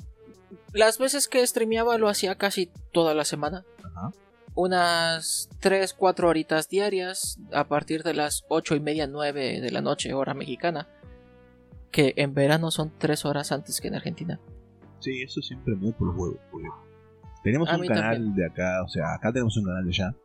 las 0.74 0.98
veces 0.98 1.28
que 1.28 1.46
streameaba 1.46 1.98
lo 1.98 2.10
hacía 2.10 2.36
casi 2.36 2.70
toda 2.92 3.14
la 3.14 3.26
semana. 3.26 3.64
Ajá. 3.84 4.12
Unas 4.56 5.50
3, 5.60 5.94
4 5.94 6.28
horitas 6.30 6.68
diarias 6.70 7.38
a 7.54 7.68
partir 7.68 8.04
de 8.04 8.14
las 8.16 8.44
8 8.50 8.76
y 8.76 8.80
media, 8.80 9.06
9 9.08 9.62
de 9.62 9.72
la 9.72 9.82
noche, 9.82 10.14
hora 10.14 10.34
mexicana. 10.34 10.88
Que 11.92 12.14
en 12.18 12.34
verano 12.34 12.72
son 12.72 12.92
3 12.98 13.26
horas 13.26 13.52
antes 13.52 13.80
que 13.80 13.88
en 13.88 13.96
Argentina. 13.96 14.40
Sí, 15.00 15.22
eso 15.22 15.42
siempre 15.42 15.76
me 15.76 15.92
da 15.92 15.98
por 15.98 16.08
los 16.08 16.18
huevos. 16.18 16.40
Porque 16.52 16.68
tenemos 17.44 17.70
A 17.70 17.78
un 17.78 17.86
canal 17.86 18.16
también. 18.16 18.36
de 18.36 18.46
acá, 18.48 18.84
o 18.84 18.88
sea, 18.88 19.14
acá 19.14 19.32
tenemos 19.32 19.56
un 19.58 19.66
canal 19.66 19.84
de 19.84 19.90
allá. 19.90 20.16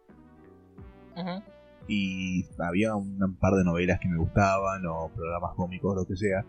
Ujú. 1.16 1.42
Y 1.88 2.46
había 2.58 2.94
un 2.94 3.36
par 3.38 3.52
de 3.54 3.64
novelas 3.64 4.00
que 4.00 4.08
me 4.08 4.16
gustaban, 4.16 4.86
o 4.86 5.10
programas 5.14 5.54
cómicos, 5.56 5.94
lo 5.94 6.06
que 6.06 6.16
sea. 6.16 6.44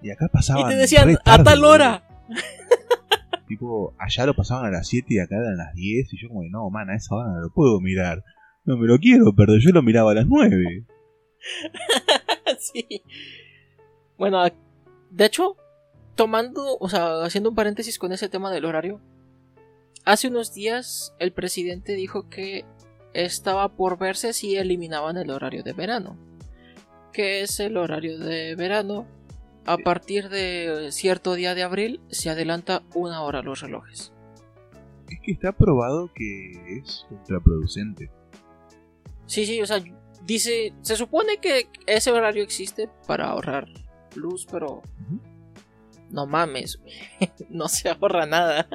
Y 0.00 0.10
acá 0.10 0.28
pasaban. 0.28 0.66
Y 0.66 0.68
te 0.74 0.76
decían, 0.76 1.18
a 1.24 1.42
tal 1.42 1.64
hora. 1.64 2.02
Tipo, 3.46 3.94
allá 3.98 4.26
lo 4.26 4.34
pasaban 4.34 4.66
a 4.66 4.70
las 4.70 4.88
7 4.88 5.06
y 5.08 5.18
acá 5.18 5.36
eran 5.36 5.56
las 5.56 5.74
10. 5.74 6.12
Y 6.12 6.18
yo, 6.20 6.28
como 6.28 6.42
que 6.42 6.50
no, 6.50 6.68
man, 6.70 6.90
a 6.90 6.96
esa 6.96 7.14
hora 7.14 7.28
no 7.28 7.40
lo 7.40 7.50
puedo 7.50 7.80
mirar. 7.80 8.22
No 8.64 8.76
me 8.76 8.86
lo 8.86 8.98
quiero, 8.98 9.32
pero 9.34 9.56
yo 9.58 9.70
lo 9.70 9.82
miraba 9.82 10.10
a 10.10 10.14
las 10.14 10.26
9. 10.26 10.84
sí. 12.58 13.02
Bueno, 14.18 14.42
de 15.10 15.24
hecho, 15.24 15.56
tomando, 16.14 16.76
o 16.78 16.88
sea, 16.88 17.24
haciendo 17.24 17.50
un 17.50 17.56
paréntesis 17.56 17.98
con 17.98 18.12
ese 18.12 18.28
tema 18.28 18.50
del 18.50 18.64
horario, 18.64 19.00
hace 20.04 20.28
unos 20.28 20.52
días 20.52 21.14
el 21.18 21.32
presidente 21.32 21.94
dijo 21.94 22.28
que 22.28 22.64
estaba 23.12 23.76
por 23.76 23.98
verse 23.98 24.32
si 24.32 24.56
eliminaban 24.56 25.16
el 25.16 25.30
horario 25.30 25.62
de 25.62 25.72
verano. 25.72 26.16
Que 27.12 27.42
es 27.42 27.60
el 27.60 27.76
horario 27.76 28.18
de 28.18 28.54
verano. 28.56 29.06
A 29.66 29.78
partir 29.78 30.28
de 30.28 30.88
cierto 30.92 31.34
día 31.34 31.54
de 31.54 31.64
abril 31.64 32.00
se 32.08 32.30
adelanta 32.30 32.82
una 32.94 33.22
hora 33.22 33.42
los 33.42 33.60
relojes. 33.60 34.12
Es 35.08 35.20
que 35.20 35.32
está 35.32 35.52
probado 35.52 36.10
que 36.14 36.78
es 36.78 37.04
contraproducente. 37.08 38.10
Sí, 39.26 39.44
sí, 39.44 39.60
o 39.60 39.66
sea, 39.66 39.82
dice, 40.24 40.72
se 40.82 40.96
supone 40.96 41.38
que 41.38 41.68
ese 41.86 42.12
horario 42.12 42.44
existe 42.44 42.88
para 43.06 43.26
ahorrar 43.26 43.66
luz, 44.14 44.46
pero 44.50 44.82
Ujú. 45.02 45.20
no 46.10 46.26
mames, 46.26 46.80
no 47.50 47.68
se 47.68 47.88
ahorra 47.88 48.24
nada. 48.26 48.68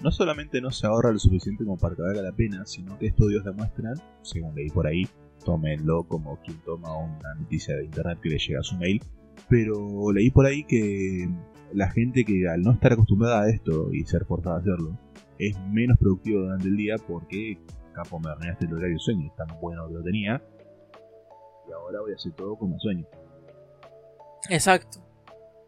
No 0.00 0.12
solamente 0.12 0.60
no 0.60 0.70
se 0.70 0.86
ahorra 0.86 1.10
lo 1.10 1.18
suficiente 1.18 1.64
como 1.64 1.78
para 1.78 1.96
que 1.96 2.02
valga 2.02 2.22
la 2.22 2.32
pena, 2.32 2.66
sino 2.66 2.98
que 2.98 3.06
estudios 3.06 3.44
demuestran, 3.44 3.94
según 4.22 4.54
leí 4.54 4.68
por 4.70 4.86
ahí, 4.86 5.08
tómenlo 5.44 6.04
como 6.04 6.36
quien 6.42 6.58
toma 6.58 6.96
una 6.96 7.34
noticia 7.34 7.74
de 7.76 7.84
internet 7.84 8.20
que 8.22 8.28
le 8.28 8.38
llega 8.38 8.60
a 8.60 8.64
su 8.64 8.76
mail, 8.76 9.02
pero 9.48 10.12
leí 10.12 10.30
por 10.30 10.46
ahí 10.46 10.64
que 10.64 11.28
la 11.72 11.90
gente 11.90 12.24
que 12.24 12.48
al 12.48 12.62
no 12.62 12.72
estar 12.72 12.92
acostumbrada 12.92 13.42
a 13.42 13.48
esto 13.48 13.92
y 13.92 14.04
ser 14.04 14.24
forzada 14.24 14.56
a 14.56 14.60
hacerlo, 14.60 14.98
es 15.38 15.58
menos 15.68 15.98
productivo 15.98 16.40
durante 16.40 16.68
el 16.68 16.76
día 16.76 16.96
porque 17.06 17.58
capo 17.92 18.18
me 18.20 18.30
arruinaste 18.30 18.66
el 18.66 18.74
horario 18.74 18.94
de 18.94 19.00
sueño, 19.00 19.32
tan 19.36 19.48
bueno 19.60 19.88
que 19.88 19.94
lo 19.94 20.02
tenía, 20.02 20.42
y 21.68 21.72
ahora 21.72 22.00
voy 22.00 22.12
a 22.12 22.14
hacer 22.14 22.32
todo 22.32 22.56
con 22.56 22.70
más 22.70 22.82
sueño. 22.82 23.06
Exacto. 24.50 25.00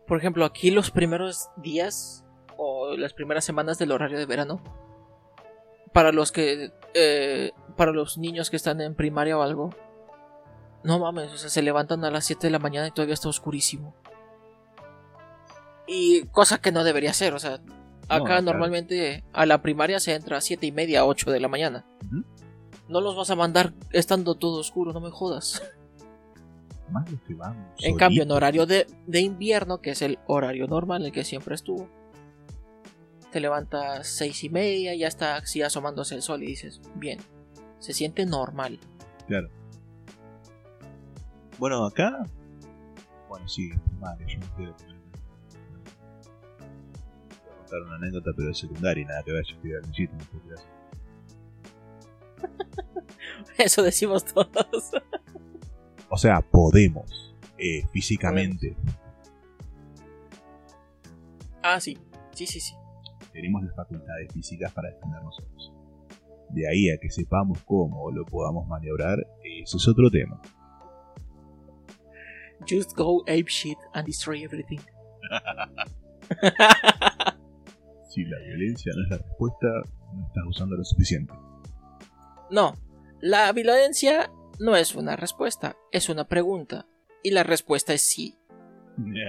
Por 0.06 0.18
ejemplo, 0.18 0.44
aquí 0.44 0.70
los 0.70 0.90
primeros 0.90 1.48
días 1.56 2.24
o 2.56 2.96
las 2.96 3.12
primeras 3.14 3.44
semanas 3.44 3.78
del 3.78 3.92
horario 3.92 4.18
de 4.18 4.26
verano, 4.26 4.62
para 5.92 6.12
los 6.12 6.32
que, 6.32 6.70
eh, 6.94 7.52
para 7.76 7.92
los 7.92 8.18
niños 8.18 8.50
que 8.50 8.56
están 8.56 8.80
en 8.80 8.94
primaria 8.94 9.38
o 9.38 9.42
algo, 9.42 9.70
no 10.82 10.98
mames, 10.98 11.32
o 11.32 11.36
sea, 11.38 11.50
se 11.50 11.62
levantan 11.62 12.04
a 12.04 12.10
las 12.10 12.24
7 12.26 12.46
de 12.46 12.50
la 12.50 12.58
mañana 12.58 12.88
y 12.88 12.90
todavía 12.90 13.14
está 13.14 13.28
oscurísimo. 13.28 13.94
Y 15.86 16.22
cosa 16.26 16.58
que 16.58 16.72
no 16.72 16.84
debería 16.84 17.12
ser, 17.12 17.34
o 17.34 17.38
sea, 17.38 17.60
acá 18.08 18.24
claro. 18.24 18.42
normalmente 18.42 19.24
a 19.32 19.46
la 19.46 19.62
primaria 19.62 20.00
se 20.00 20.14
entra 20.14 20.36
a 20.36 20.40
7 20.40 20.66
y 20.66 20.72
media, 20.72 21.06
8 21.06 21.30
de 21.30 21.40
la 21.40 21.48
mañana. 21.48 21.86
No 22.88 23.00
los 23.00 23.16
vas 23.16 23.30
a 23.30 23.36
mandar 23.36 23.72
estando 23.92 24.34
todo 24.34 24.60
oscuro, 24.60 24.92
no 24.92 25.00
me 25.00 25.10
jodas. 25.10 25.62
Que 27.26 27.34
van. 27.34 27.74
En 27.80 27.96
cambio, 27.96 28.22
en 28.22 28.30
horario 28.30 28.64
de, 28.64 28.86
de 29.06 29.20
invierno, 29.20 29.82
que 29.82 29.90
es 29.90 30.00
el 30.00 30.18
horario 30.26 30.66
normal, 30.66 31.04
el 31.04 31.12
que 31.12 31.22
siempre 31.22 31.54
estuvo, 31.54 31.86
te 33.30 33.40
levantas 33.40 34.06
seis 34.06 34.42
y 34.44 34.48
media, 34.48 34.94
ya 34.94 35.06
está 35.06 35.36
así 35.36 35.60
asomándose 35.62 36.14
el 36.14 36.22
sol 36.22 36.42
y 36.42 36.46
dices, 36.46 36.80
bien, 36.94 37.18
se 37.78 37.92
siente 37.92 38.24
normal. 38.26 38.78
Claro. 39.26 39.50
Bueno, 41.58 41.84
acá. 41.84 42.24
Bueno, 43.28 43.48
sí, 43.48 43.70
primaria, 43.86 44.26
yo 44.26 44.38
de 44.38 44.46
primaria. 44.46 44.76
Voy 47.44 47.52
a 47.52 47.56
contar 47.58 47.82
una 47.82 47.96
anécdota, 47.96 48.30
pero 48.36 48.50
es 48.50 48.58
secundaria 48.58 49.02
y 49.02 49.04
nada 49.04 49.22
que 49.24 49.32
ver, 49.32 49.44
yo 49.44 49.54
estoy 49.56 49.72
al 49.72 49.82
no 49.82 50.24
puedo 50.30 50.44
creer. 50.44 50.60
Eso 53.58 53.82
decimos 53.82 54.24
todos. 54.24 54.92
O 56.10 56.16
sea, 56.16 56.40
podemos, 56.40 57.36
eh, 57.58 57.86
físicamente. 57.92 58.74
ah, 61.62 61.78
sí, 61.78 61.98
sí, 62.32 62.46
sí, 62.46 62.60
sí. 62.60 62.74
Tenemos 63.30 63.62
las 63.62 63.76
facultades 63.76 64.32
físicas 64.32 64.72
para 64.72 64.88
defender 64.88 65.22
nosotros. 65.22 65.70
De 66.48 66.66
ahí 66.66 66.88
a 66.88 66.96
que 66.96 67.10
sepamos 67.10 67.62
cómo 67.64 68.10
lo 68.10 68.24
podamos 68.24 68.66
maniobrar, 68.66 69.18
ese 69.44 69.76
es 69.76 69.86
otro 69.86 70.10
tema. 70.10 70.40
Just 72.66 72.94
go 72.96 73.22
ape 73.26 73.48
shit 73.48 73.78
and 73.94 74.06
destroy 74.06 74.44
everything. 74.44 74.80
Si 78.08 78.24
la 78.24 78.38
violencia 78.38 78.90
no 78.96 79.02
es 79.02 79.10
la 79.10 79.18
respuesta, 79.18 79.66
no 80.14 80.26
estás 80.26 80.44
usando 80.46 80.76
lo 80.76 80.84
suficiente. 80.84 81.34
No, 82.50 82.74
la 83.20 83.52
violencia 83.52 84.30
no 84.58 84.76
es 84.76 84.94
una 84.94 85.14
respuesta, 85.14 85.76
es 85.92 86.08
una 86.08 86.26
pregunta. 86.26 86.86
Y 87.22 87.32
la 87.32 87.42
respuesta 87.42 87.92
es 87.92 88.00
sí. 88.02 88.38
¿Qué 88.98 89.28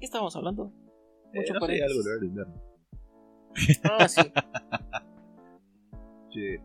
estábamos 0.00 0.36
hablando? 0.36 0.72
Eh, 1.32 1.40
Mucho 1.40 1.54
no 1.54 1.66
sé, 1.66 1.82
algo 1.82 2.24
invierno. 2.24 2.54
Ah, 3.84 4.06
sí. 4.08 4.22
Che, 6.30 6.62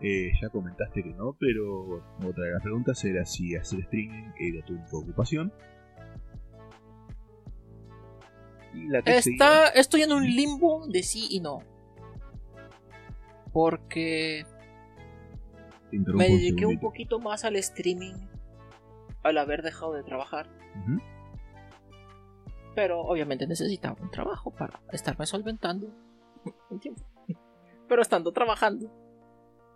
eh, 0.00 0.32
ya 0.40 0.50
comentaste 0.50 1.02
que 1.02 1.14
no, 1.14 1.36
pero 1.38 2.04
otra 2.18 2.44
de 2.44 2.52
las 2.52 2.62
preguntas 2.62 3.02
era 3.04 3.24
si 3.24 3.56
hacer 3.56 3.80
streaming 3.80 4.30
era 4.38 4.64
tu 4.64 4.74
única 4.74 4.96
ocupación. 4.96 5.52
Y 8.74 8.88
la 8.88 9.00
que 9.00 9.16
Está, 9.16 9.68
estoy 9.68 10.02
en 10.02 10.12
un 10.12 10.24
limbo 10.24 10.86
de 10.86 11.02
sí 11.02 11.28
y 11.30 11.40
no. 11.40 11.60
Porque 13.52 14.44
me 15.90 16.28
dediqué 16.28 16.66
un 16.66 16.78
poquito 16.78 17.18
más 17.18 17.44
al 17.46 17.56
streaming 17.56 18.14
al 19.22 19.38
haber 19.38 19.62
dejado 19.62 19.94
de 19.94 20.02
trabajar. 20.02 20.46
Pero 22.74 23.00
obviamente 23.00 23.46
necesitaba 23.46 23.96
un 23.98 24.10
trabajo 24.10 24.50
para 24.50 24.78
estarme 24.92 25.24
solventando 25.24 25.88
un 26.68 26.80
tiempo. 26.80 27.02
Pero 27.88 28.02
estando 28.02 28.30
trabajando, 28.32 28.92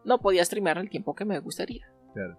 no 0.05 0.19
podía 0.21 0.45
streamear 0.45 0.79
el 0.79 0.91
tiempo 0.91 1.15
que 1.15 1.25
me 1.25 1.39
gustaría. 1.41 1.87
Claro. 2.15 2.39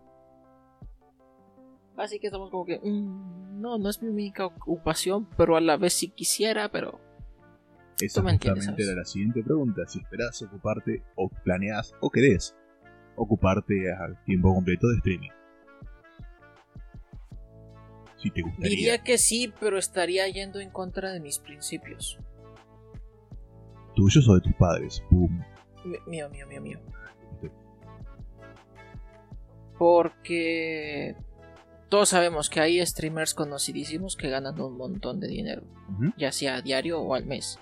Así 1.97 2.19
que 2.19 2.27
estamos 2.27 2.49
como 2.49 2.65
que, 2.65 2.79
mm, 2.79 3.59
no, 3.61 3.77
no 3.77 3.89
es 3.89 4.01
mi 4.01 4.09
única 4.09 4.45
ocupación, 4.45 5.27
pero 5.37 5.55
a 5.55 5.61
la 5.61 5.77
vez 5.77 5.93
sí 5.93 6.09
quisiera, 6.09 6.69
pero 6.71 6.99
Esa 7.99 8.21
justamente 8.21 8.47
era 8.83 8.93
la 8.95 9.05
siguiente 9.05 9.43
pregunta. 9.43 9.83
Si 9.87 9.99
esperás 9.99 10.41
ocuparte, 10.41 11.03
o 11.15 11.29
planeás, 11.43 11.93
o 12.01 12.09
querés 12.09 12.55
ocuparte 13.15 13.91
a 13.93 14.23
tiempo 14.25 14.53
completo 14.53 14.87
de 14.87 14.95
streaming. 14.97 15.29
Si 18.17 18.29
te 18.31 18.41
gustaría. 18.41 18.69
diría 18.69 19.03
que 19.03 19.17
sí, 19.17 19.51
pero 19.59 19.77
estaría 19.77 20.27
yendo 20.29 20.59
en 20.59 20.69
contra 20.71 21.11
de 21.11 21.19
mis 21.19 21.39
principios. 21.39 22.19
¿Tuyos 23.95 24.27
o 24.29 24.35
de 24.35 24.41
tus 24.41 24.53
padres? 24.53 25.03
Mi- 25.11 25.97
Mío, 26.07 26.29
mío, 26.29 26.47
mío, 26.47 26.61
mío. 26.61 26.79
Porque 29.81 31.15
todos 31.89 32.09
sabemos 32.09 32.51
que 32.51 32.59
hay 32.59 32.85
streamers 32.85 33.33
conocidísimos 33.33 34.15
que 34.15 34.29
ganan 34.29 34.61
un 34.61 34.77
montón 34.77 35.19
de 35.19 35.27
dinero, 35.27 35.63
ya 36.17 36.31
sea 36.31 36.57
a 36.57 36.61
diario 36.61 37.01
o 37.01 37.15
al 37.15 37.25
mes. 37.25 37.57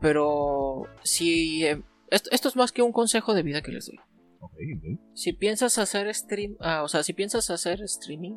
Pero 0.00 0.84
si... 1.02 1.66
eh, 1.66 1.82
esto, 2.08 2.30
esto 2.30 2.48
es 2.48 2.54
más 2.54 2.70
que 2.70 2.82
un 2.82 2.92
consejo 2.92 3.34
de 3.34 3.42
vida 3.42 3.62
que 3.62 3.72
les 3.72 3.86
doy. 3.86 3.98
Ok, 4.38 4.52
ok. 4.76 5.00
Si 5.12 5.32
piensas 5.32 5.76
hacer 5.78 6.14
stream, 6.14 6.56
ah, 6.60 6.84
o 6.84 6.88
sea, 6.88 7.02
si 7.02 7.14
piensas 7.14 7.50
hacer 7.50 7.82
streaming, 7.82 8.36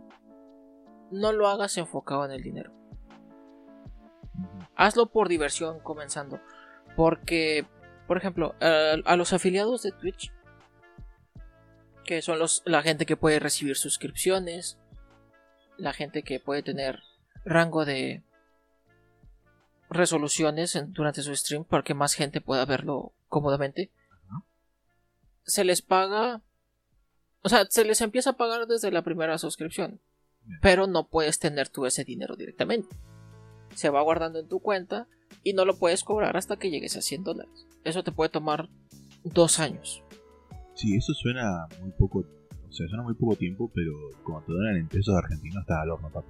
no 1.11 1.33
lo 1.33 1.47
hagas 1.47 1.77
enfocado 1.77 2.25
en 2.25 2.31
el 2.31 2.41
dinero. 2.41 2.73
Hazlo 4.75 5.11
por 5.11 5.29
diversión 5.29 5.79
comenzando. 5.81 6.39
Porque, 6.95 7.67
por 8.07 8.17
ejemplo, 8.17 8.55
a, 8.59 8.95
a 9.05 9.15
los 9.17 9.33
afiliados 9.33 9.83
de 9.83 9.91
Twitch, 9.91 10.33
que 12.05 12.21
son 12.21 12.39
los, 12.39 12.61
la 12.65 12.81
gente 12.81 13.05
que 13.05 13.17
puede 13.17 13.39
recibir 13.39 13.75
suscripciones, 13.75 14.77
la 15.77 15.91
gente 15.91 16.23
que 16.23 16.39
puede 16.39 16.63
tener 16.63 17.01
rango 17.43 17.83
de 17.83 18.23
resoluciones 19.89 20.77
durante 20.87 21.21
su 21.21 21.35
stream 21.35 21.63
para 21.63 21.83
que 21.83 21.93
más 21.93 22.13
gente 22.13 22.41
pueda 22.41 22.65
verlo 22.65 23.13
cómodamente. 23.27 23.91
Se 25.43 25.63
les 25.63 25.81
paga, 25.81 26.41
o 27.41 27.49
sea, 27.49 27.65
se 27.69 27.85
les 27.85 28.01
empieza 28.01 28.31
a 28.31 28.37
pagar 28.37 28.65
desde 28.67 28.91
la 28.91 29.03
primera 29.03 29.37
suscripción, 29.37 29.99
pero 30.61 30.87
no 30.87 31.07
puedes 31.07 31.39
tener 31.39 31.69
tú 31.69 31.85
ese 31.85 32.03
dinero 32.03 32.35
directamente. 32.35 32.95
Se 33.75 33.89
va 33.89 34.01
guardando 34.01 34.39
en 34.39 34.47
tu 34.47 34.59
cuenta 34.59 35.07
y 35.43 35.53
no 35.53 35.65
lo 35.65 35.77
puedes 35.77 36.03
cobrar 36.03 36.37
hasta 36.37 36.57
que 36.57 36.71
llegues 36.71 36.95
a 36.97 37.01
100 37.01 37.23
dólares. 37.23 37.67
Eso 37.83 38.03
te 38.03 38.11
puede 38.11 38.29
tomar 38.29 38.69
dos 39.23 39.59
años. 39.59 40.01
Sí, 40.75 40.95
eso 40.95 41.13
suena 41.13 41.67
muy 41.81 41.91
poco, 41.91 42.19
o 42.19 42.71
sea, 42.71 42.87
suena 42.87 43.03
muy 43.03 43.15
poco 43.15 43.35
tiempo, 43.35 43.71
pero 43.73 43.91
como 44.23 44.41
te 44.43 44.51
donan 44.51 44.77
en 44.77 44.87
pesos 44.87 45.15
argentinos 45.15 45.61
está 45.61 45.81
al 45.81 45.91
horno, 45.91 46.11
papi. 46.11 46.27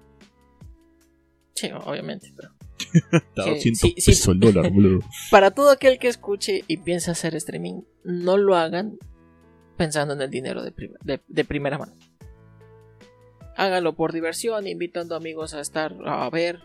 Sí, 1.56 1.70
obviamente, 1.86 2.34
pero. 2.36 2.52
está 3.12 3.50
200 3.50 3.94
pesos 3.94 4.28
el 4.28 4.40
dólar, 4.40 4.72
boludo. 4.72 5.00
Para 5.32 5.52
todo 5.52 5.72
aquel 5.72 5.98
que 5.98 6.10
escuche 6.10 6.64
y 6.68 6.78
piensa 6.78 7.12
hacer 7.12 7.36
streaming, 7.36 7.82
no 8.04 8.38
lo 8.38 8.56
hagan 8.56 8.98
pensando 9.78 10.14
en 10.14 10.22
el 10.22 10.30
dinero 10.30 10.64
de, 10.64 11.22
de, 11.28 11.46
primera 11.46 11.78
mano. 11.78 11.94
Háganlo 13.58 13.96
por 13.96 14.14
diversión, 14.14 14.68
invitando 14.68 15.16
amigos 15.16 15.54
a 15.54 15.62
estar 15.62 15.96
a 16.06 16.30
ver, 16.30 16.62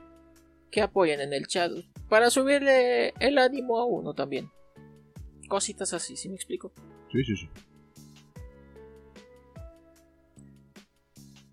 que 0.70 0.82
apoyen 0.82 1.20
en 1.20 1.32
el 1.32 1.46
chat, 1.46 1.72
para 2.08 2.30
subirle 2.30 3.14
el 3.20 3.38
ánimo 3.38 3.78
a 3.78 3.86
uno 3.86 4.14
también. 4.14 4.50
Cositas 5.48 5.92
así, 5.92 6.16
¿sí 6.16 6.28
me 6.28 6.36
explico? 6.36 6.72
Sí, 7.12 7.24
sí, 7.24 7.36
sí. 7.36 7.48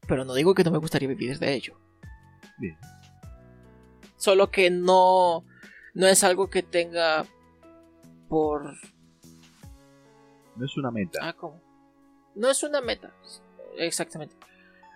Pero 0.08 0.26
no 0.26 0.34
digo 0.34 0.56
que 0.56 0.64
no 0.64 0.72
me 0.72 0.78
gustaría 0.78 1.08
vivir 1.08 1.38
de 1.38 1.54
ello. 1.54 1.78
Bien. 2.58 2.78
Solo 4.16 4.50
que 4.50 4.70
no, 4.70 5.44
no 5.94 6.08
es 6.08 6.24
algo 6.24 6.50
que 6.50 6.64
tenga 6.64 7.26
por... 8.30 8.74
No 10.56 10.66
es 10.66 10.78
una 10.78 10.90
meta. 10.90 11.20
Ah, 11.22 11.34
¿cómo? 11.34 11.62
No 12.36 12.50
es 12.50 12.64
una 12.64 12.82
meta. 12.82 13.14
Exactamente. 13.78 14.36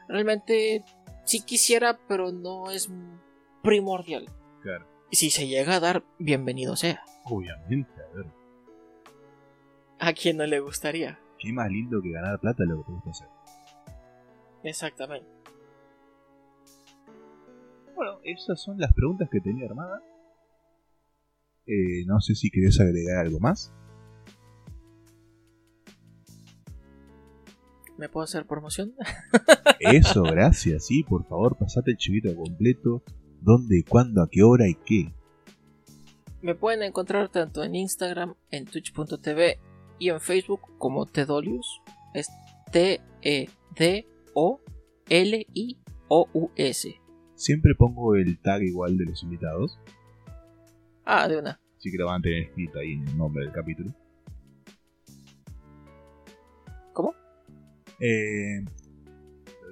Realmente 0.08 0.84
sí 1.26 1.42
quisiera, 1.46 2.00
pero 2.08 2.32
no 2.32 2.72
es 2.72 2.90
primordial. 3.62 4.28
Claro. 4.62 4.88
Y 5.12 5.18
si 5.18 5.30
se 5.30 5.48
llega 5.48 5.76
a 5.76 5.80
dar, 5.80 6.04
bienvenido 6.20 6.76
sea. 6.76 7.04
Obviamente, 7.26 7.92
a 8.02 8.16
ver. 8.16 8.26
¿A 10.00 10.14
quién 10.14 10.38
no 10.38 10.46
le 10.46 10.60
gustaría? 10.60 11.20
Qué 11.38 11.54
más 11.54 11.70
lindo 11.70 12.02
que 12.02 12.12
ganar 12.12 12.40
plata 12.40 12.64
lo 12.64 12.78
que 12.78 12.84
te 12.86 12.92
gusta 12.92 13.10
hacer. 13.12 13.28
Exactamente. 14.64 15.28
Bueno, 17.96 18.20
esas 18.24 18.62
son 18.62 18.80
las 18.80 18.94
preguntas 18.94 19.30
que 19.30 19.42
tenía 19.42 19.66
armada. 19.66 20.02
Eh, 21.68 22.06
no 22.06 22.20
sé 22.20 22.36
si 22.36 22.50
querés 22.50 22.80
agregar 22.80 23.26
algo 23.26 23.40
más. 23.40 23.74
¿Me 27.98 28.10
puedo 28.10 28.24
hacer 28.24 28.48
promoción? 28.48 28.96
Eso, 29.80 30.24
gracias, 30.24 30.88
sí, 30.88 31.04
por 31.04 31.28
favor, 31.28 31.58
pasate 31.58 31.92
el 31.92 31.98
chivito 31.98 32.36
completo. 32.36 33.04
¿Dónde, 33.42 33.84
cuándo, 33.88 34.24
a 34.24 34.30
qué 34.30 34.44
hora 34.44 34.68
y 34.68 34.76
qué? 34.76 35.14
Me 36.42 36.56
pueden 36.56 36.82
encontrar 36.82 37.30
tanto 37.30 37.64
en 37.64 37.76
Instagram, 37.76 38.34
en 38.50 38.66
twitch.tv 38.66 39.60
y 40.00 40.10
en 40.10 40.20
Facebook 40.20 40.62
como 40.80 41.06
Tedolius. 41.06 41.82
Es 42.16 42.28
T-E-D-O-L-I-O-U-S. 45.08 45.82
Siempre 47.36 47.76
pongo 47.76 48.16
el 48.16 48.40
tag 48.40 48.64
igual 48.64 48.98
de 48.98 49.06
los 49.06 49.24
invitados. 49.24 49.80
Ah, 51.06 51.28
de 51.28 51.38
una. 51.40 51.60
Así 51.78 51.92
que 51.92 51.98
lo 51.98 52.06
van 52.06 52.20
a 52.20 52.22
tener 52.22 52.44
escrito 52.44 52.80
ahí 52.80 52.94
en 52.94 53.08
el 53.08 53.18
nombre 53.18 53.44
del 53.44 53.54
capítulo. 53.54 53.92
¿Cómo? 56.94 57.16
Eh, 58.00 58.64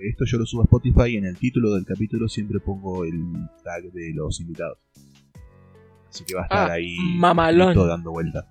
esto 0.02 0.26
yo 0.26 0.40
lo 0.40 0.46
subo 0.46 0.62
a 0.62 0.66
Spotify 0.66 1.12
y 1.12 1.18
en 1.18 1.26
el 1.26 1.38
título 1.38 1.76
del 1.76 1.86
capítulo 1.86 2.28
siempre 2.28 2.60
pongo 2.60 3.06
el 3.06 3.22
tag 3.64 3.92
de 3.92 4.14
los 4.14 4.40
invitados. 4.42 4.80
Así 6.10 6.24
que 6.26 6.34
va 6.36 6.42
a 6.42 6.46
estar 6.46 6.72
ah, 6.72 6.74
ahí 6.74 6.98
mamalón. 7.16 7.76
dando 7.76 8.12
vueltas. 8.12 8.46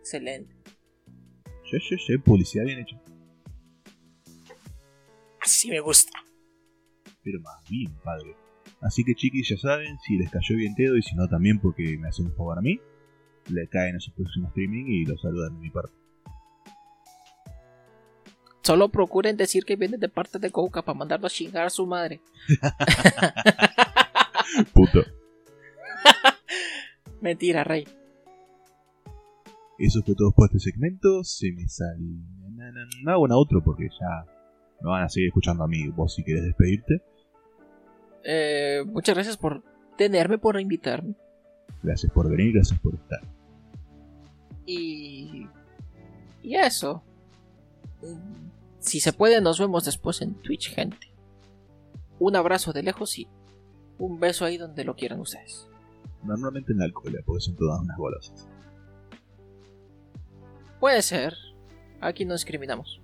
Excelente. 0.00 0.54
Sí, 1.70 1.78
sí, 1.80 1.96
sí, 2.04 2.18
publicidad 2.18 2.64
bien 2.64 2.80
hecha. 2.80 2.99
Así 5.60 5.68
me 5.68 5.80
gusta 5.80 6.30
pero 7.22 7.40
más 7.40 7.62
bien, 7.68 7.92
padre. 8.02 8.36
Así 8.80 9.04
que 9.04 9.14
chiquis, 9.14 9.48
ya 9.48 9.56
saben, 9.56 9.98
si 9.98 10.16
les 10.16 10.30
cayó 10.30 10.56
bien 10.56 10.74
Tedo 10.74 10.96
y 10.96 11.02
si 11.02 11.14
no 11.14 11.28
también 11.28 11.60
porque 11.60 11.98
me 11.98 12.08
hacen 12.08 12.26
un 12.26 12.34
favor 12.34 12.58
a 12.58 12.62
mí, 12.62 12.80
le 13.50 13.68
caen 13.68 13.94
en 13.94 14.00
su 14.00 14.12
próximo 14.12 14.48
streaming 14.48 14.86
y 14.86 15.04
lo 15.04 15.18
saludan 15.18 15.54
de 15.54 15.60
mi 15.60 15.70
parte. 15.70 15.94
Solo 18.62 18.88
procuren 18.88 19.36
decir 19.36 19.64
que 19.64 19.76
vienen 19.76 20.00
de 20.00 20.08
parte 20.08 20.38
de 20.38 20.48
Goka 20.48 20.82
para 20.82 20.98
mandarlo 20.98 21.26
a 21.26 21.30
chingar 21.30 21.66
a 21.66 21.70
su 21.70 21.86
madre. 21.86 22.20
Puto. 24.72 25.00
Mentira, 27.20 27.64
rey. 27.64 27.86
Eso 29.78 30.02
fue 30.04 30.14
todo 30.14 30.32
por 30.32 30.46
este 30.46 30.60
segmento. 30.60 31.24
Se 31.24 31.52
me 31.52 31.66
sale. 31.68 31.98
No 33.02 33.12
hago 33.12 33.24
una 33.24 33.36
otro 33.36 33.62
porque 33.62 33.88
ya 33.88 34.39
me 34.80 34.90
van 34.90 35.04
a 35.04 35.08
seguir 35.08 35.28
escuchando 35.28 35.64
a 35.64 35.68
mí. 35.68 35.88
Vos 35.88 36.14
si 36.14 36.24
querés 36.24 36.44
despedirte. 36.44 37.02
Eh, 38.24 38.82
muchas 38.86 39.14
gracias 39.14 39.36
por 39.36 39.62
tenerme, 39.96 40.38
por 40.38 40.60
invitarme. 40.60 41.14
Gracias 41.82 42.12
por 42.12 42.28
venir, 42.28 42.54
gracias 42.54 42.78
por 42.80 42.94
estar. 42.94 43.20
Y. 44.66 45.46
Y 46.42 46.54
eso. 46.54 47.02
Si 48.78 49.00
se 49.00 49.12
puede, 49.12 49.40
nos 49.40 49.58
vemos 49.58 49.84
después 49.84 50.22
en 50.22 50.34
Twitch, 50.34 50.74
gente. 50.74 51.12
Un 52.18 52.36
abrazo 52.36 52.72
de 52.72 52.82
lejos 52.82 53.18
y 53.18 53.28
un 53.98 54.18
beso 54.20 54.44
ahí 54.44 54.56
donde 54.56 54.84
lo 54.84 54.96
quieran 54.96 55.20
ustedes. 55.20 55.66
Normalmente 56.22 56.72
en 56.72 56.78
la 56.78 56.84
alcohol, 56.86 57.18
porque 57.24 57.40
son 57.40 57.56
todas 57.56 57.80
unas 57.80 57.96
bolas. 57.96 58.32
Puede 60.80 61.02
ser. 61.02 61.34
Aquí 62.00 62.24
no 62.24 62.32
discriminamos. 62.32 63.00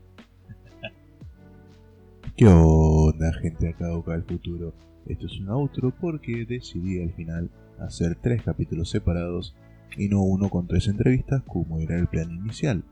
¿Qué 2.36 2.46
onda, 2.46 3.32
gente 3.32 3.66
acá 3.66 3.86
del 3.86 4.24
futuro? 4.24 4.74
Esto 5.06 5.24
es 5.24 5.40
un 5.40 5.48
outro 5.48 5.90
porque 5.90 6.44
decidí 6.44 7.00
al 7.00 7.14
final 7.14 7.48
hacer 7.80 8.14
tres 8.20 8.42
capítulos 8.42 8.90
separados 8.90 9.56
y 9.96 10.08
no 10.08 10.20
uno 10.20 10.50
con 10.50 10.66
tres 10.66 10.86
entrevistas 10.88 11.42
como 11.46 11.80
era 11.80 11.98
el 11.98 12.08
plan 12.08 12.30
inicial. 12.30 12.84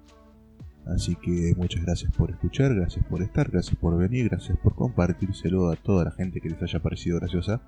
Así 0.86 1.14
que 1.16 1.52
muchas 1.58 1.84
gracias 1.84 2.10
por 2.12 2.30
escuchar, 2.30 2.74
gracias 2.74 3.04
por 3.04 3.20
estar, 3.20 3.50
gracias 3.50 3.76
por 3.76 3.98
venir, 3.98 4.30
gracias 4.30 4.56
por 4.56 4.74
compartírselo 4.74 5.70
a 5.70 5.76
toda 5.76 6.06
la 6.06 6.12
gente 6.12 6.40
que 6.40 6.48
les 6.48 6.62
haya 6.62 6.80
parecido 6.80 7.18
graciosa. 7.18 7.60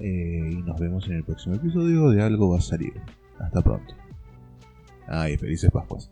Eh, 0.00 0.48
y 0.50 0.62
nos 0.62 0.80
vemos 0.80 1.06
en 1.08 1.16
el 1.16 1.24
próximo 1.24 1.56
episodio 1.56 2.08
de 2.08 2.22
Algo 2.22 2.48
va 2.48 2.58
a 2.58 2.62
salir. 2.62 2.94
Hasta 3.38 3.60
pronto. 3.60 3.94
Ay, 5.08 5.36
felices 5.36 5.70
Pascuas. 5.70 6.10